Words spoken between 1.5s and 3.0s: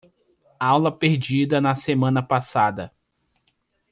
na semana passada